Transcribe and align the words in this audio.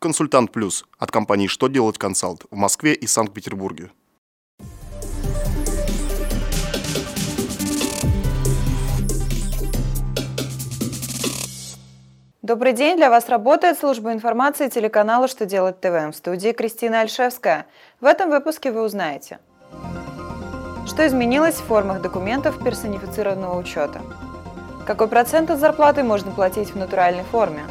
Консультант 0.00 0.52
Плюс 0.52 0.84
от 0.96 1.10
компании 1.10 1.48
«Что 1.48 1.66
делать 1.66 1.98
консалт» 1.98 2.44
в 2.52 2.54
Москве 2.54 2.94
и 2.94 3.08
Санкт-Петербурге. 3.08 3.90
Добрый 12.42 12.74
день, 12.74 12.96
для 12.96 13.10
вас 13.10 13.28
работает 13.28 13.76
служба 13.76 14.12
информации 14.12 14.68
телеканала 14.68 15.26
«Что 15.26 15.46
делать 15.46 15.80
ТВ» 15.80 15.88
в 15.88 16.12
студии 16.12 16.52
Кристина 16.52 17.00
Альшевская. 17.00 17.66
В 18.00 18.04
этом 18.04 18.30
выпуске 18.30 18.70
вы 18.70 18.82
узнаете, 18.84 19.40
что 20.86 21.04
изменилось 21.04 21.56
в 21.56 21.64
формах 21.64 22.00
документов 22.02 22.62
персонифицированного 22.62 23.58
учета, 23.58 24.00
какой 24.86 25.08
процент 25.08 25.50
от 25.50 25.58
зарплаты 25.58 26.04
можно 26.04 26.30
платить 26.30 26.70
в 26.70 26.76
натуральной 26.76 27.24
форме, 27.24 27.64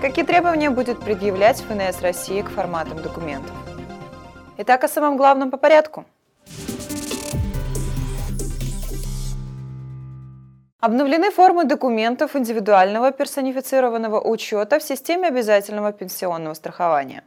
какие 0.00 0.24
требования 0.24 0.70
будет 0.70 1.00
предъявлять 1.00 1.60
ФНС 1.60 2.02
России 2.02 2.42
к 2.42 2.48
форматам 2.50 3.02
документов. 3.02 3.52
Итак, 4.58 4.84
о 4.84 4.88
самом 4.88 5.16
главном 5.16 5.50
по 5.50 5.56
порядку– 5.56 6.04
Обновлены 10.86 11.30
формы 11.30 11.64
документов 11.64 12.36
индивидуального 12.36 13.10
персонифицированного 13.10 14.20
учета 14.20 14.78
в 14.78 14.82
системе 14.82 15.28
обязательного 15.28 15.92
пенсионного 15.92 16.54
страхования. 16.54 17.24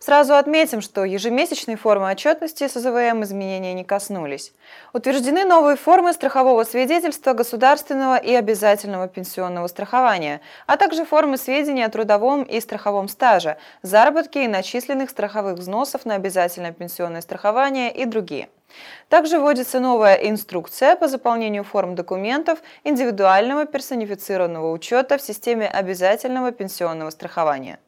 Сразу 0.00 0.34
отметим, 0.34 0.80
что 0.80 1.04
ежемесячной 1.04 1.74
формы 1.74 2.10
отчетности 2.10 2.68
СЗВМ 2.68 3.24
изменения 3.24 3.74
не 3.74 3.84
коснулись. 3.84 4.52
Утверждены 4.92 5.44
новые 5.44 5.76
формы 5.76 6.12
страхового 6.12 6.62
свидетельства 6.62 7.32
государственного 7.32 8.16
и 8.16 8.32
обязательного 8.32 9.08
пенсионного 9.08 9.66
страхования, 9.66 10.40
а 10.66 10.76
также 10.76 11.04
формы 11.04 11.36
сведений 11.36 11.82
о 11.82 11.88
трудовом 11.88 12.44
и 12.44 12.60
страховом 12.60 13.08
стаже, 13.08 13.56
заработке 13.82 14.44
и 14.44 14.48
начисленных 14.48 15.10
страховых 15.10 15.58
взносов 15.58 16.04
на 16.04 16.14
обязательное 16.14 16.72
пенсионное 16.72 17.20
страхование 17.20 17.92
и 17.92 18.04
другие. 18.04 18.48
Также 19.08 19.40
вводится 19.40 19.80
новая 19.80 20.14
инструкция 20.14 20.94
по 20.94 21.08
заполнению 21.08 21.64
форм 21.64 21.94
документов 21.94 22.60
индивидуального 22.84 23.64
персонифицированного 23.64 24.70
учета 24.70 25.18
в 25.18 25.22
системе 25.22 25.66
обязательного 25.66 26.52
пенсионного 26.52 27.10
страхования. 27.10 27.78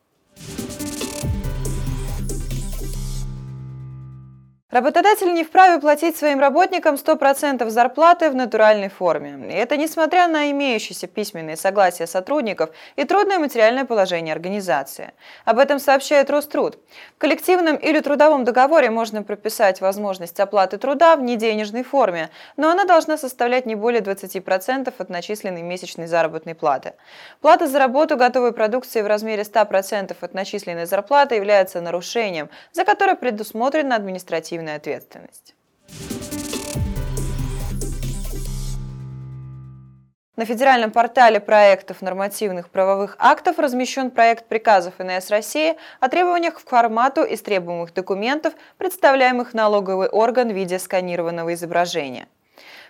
Работодатель 4.70 5.34
не 5.34 5.42
вправе 5.42 5.80
платить 5.80 6.16
своим 6.16 6.38
работникам 6.38 6.94
100% 6.94 7.68
зарплаты 7.70 8.30
в 8.30 8.36
натуральной 8.36 8.88
форме. 8.88 9.52
И 9.52 9.52
это 9.52 9.76
несмотря 9.76 10.28
на 10.28 10.52
имеющиеся 10.52 11.08
письменные 11.08 11.56
согласия 11.56 12.06
сотрудников 12.06 12.70
и 12.94 13.02
трудное 13.02 13.40
материальное 13.40 13.84
положение 13.84 14.32
организации. 14.32 15.10
Об 15.44 15.58
этом 15.58 15.80
сообщает 15.80 16.30
Роструд. 16.30 16.78
В 17.16 17.18
коллективном 17.18 17.74
или 17.74 17.98
трудовом 17.98 18.44
договоре 18.44 18.90
можно 18.90 19.24
прописать 19.24 19.80
возможность 19.80 20.38
оплаты 20.38 20.78
труда 20.78 21.16
в 21.16 21.22
неденежной 21.22 21.82
форме, 21.82 22.30
но 22.56 22.70
она 22.70 22.84
должна 22.84 23.18
составлять 23.18 23.66
не 23.66 23.74
более 23.74 24.02
20% 24.02 24.94
от 24.96 25.10
начисленной 25.10 25.62
месячной 25.62 26.06
заработной 26.06 26.54
платы. 26.54 26.92
Плата 27.40 27.66
за 27.66 27.80
работу 27.80 28.16
готовой 28.16 28.52
продукции 28.52 29.02
в 29.02 29.08
размере 29.08 29.42
100% 29.42 30.14
от 30.20 30.32
начисленной 30.32 30.86
зарплаты 30.86 31.34
является 31.34 31.80
нарушением, 31.80 32.50
за 32.70 32.84
которое 32.84 33.16
предусмотрено 33.16 33.96
административное 33.96 34.59
административная 34.60 34.76
ответственность. 34.76 35.54
На 40.36 40.46
федеральном 40.46 40.90
портале 40.90 41.38
проектов 41.38 42.00
нормативных 42.00 42.70
правовых 42.70 43.16
актов 43.18 43.58
размещен 43.58 44.10
проект 44.10 44.46
приказов 44.46 44.94
ФНС 44.96 45.28
России 45.28 45.76
о 46.00 46.08
требованиях 46.08 46.54
к 46.54 46.60
формату 46.60 47.24
из 47.24 47.42
требуемых 47.42 47.92
документов, 47.92 48.54
представляемых 48.78 49.52
налоговый 49.52 50.08
орган 50.08 50.48
в 50.48 50.54
виде 50.54 50.78
сканированного 50.78 51.52
изображения. 51.52 52.26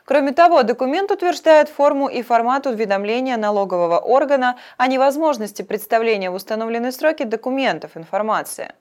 Кроме 0.05 0.33
того, 0.33 0.63
документ 0.63 1.11
утверждает 1.11 1.69
форму 1.69 2.09
и 2.09 2.23
формат 2.23 2.67
уведомления 2.67 3.37
налогового 3.37 3.99
органа 3.99 4.57
о 4.77 4.87
невозможности 4.87 5.63
представления 5.63 6.31
в 6.31 6.35
установленные 6.35 6.93
сроки 6.93 7.23
документов 7.23 7.97
информации. 7.97 8.73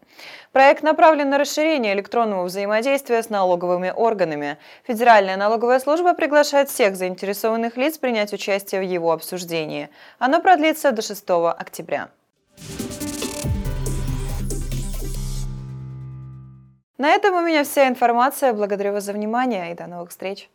Проект 0.52 0.84
направлен 0.84 1.30
на 1.30 1.38
расширение 1.38 1.94
электронного 1.94 2.44
взаимодействия 2.44 3.22
с 3.22 3.30
налоговыми 3.30 3.94
органами. 3.96 4.58
Федеральная 4.84 5.38
налоговая 5.38 5.80
служба 5.80 6.14
приглашает 6.14 6.70
всех 6.70 6.96
заинтересованных 6.96 7.78
лиц 7.78 7.98
принять 7.98 8.34
участие 8.34 8.82
в 8.82 8.84
его 8.84 9.12
обсуждении. 9.12 9.90
Оно 10.18 10.42
продлится 10.42 10.92
до 10.92 11.02
6 11.02 11.24
октября. 11.30 12.10
На 16.98 17.12
этом 17.12 17.36
у 17.36 17.42
меня 17.42 17.64
вся 17.64 17.88
информация. 17.88 18.52
Благодарю 18.52 18.92
вас 18.92 19.06
за 19.06 19.14
внимание 19.14 19.72
и 19.72 19.74
до 19.74 19.88
новых 19.88 20.10
встреч. 20.10 20.50